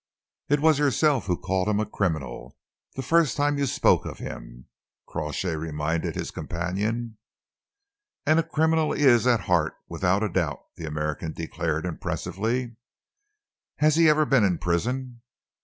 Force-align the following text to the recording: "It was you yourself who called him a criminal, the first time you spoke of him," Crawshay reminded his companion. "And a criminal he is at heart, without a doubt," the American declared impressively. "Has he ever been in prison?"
"It 0.49 0.59
was 0.61 0.79
you 0.79 0.85
yourself 0.85 1.27
who 1.27 1.37
called 1.37 1.67
him 1.69 1.79
a 1.79 1.85
criminal, 1.85 2.57
the 2.95 3.03
first 3.03 3.37
time 3.37 3.59
you 3.59 3.67
spoke 3.67 4.03
of 4.03 4.17
him," 4.17 4.65
Crawshay 5.07 5.55
reminded 5.55 6.15
his 6.15 6.31
companion. 6.31 7.19
"And 8.25 8.39
a 8.39 8.41
criminal 8.41 8.93
he 8.93 9.03
is 9.03 9.27
at 9.27 9.41
heart, 9.41 9.75
without 9.87 10.23
a 10.23 10.29
doubt," 10.29 10.65
the 10.75 10.87
American 10.87 11.33
declared 11.33 11.85
impressively. 11.85 12.77
"Has 13.75 13.95
he 13.95 14.09
ever 14.09 14.25
been 14.25 14.43
in 14.43 14.57
prison?" 14.57 15.21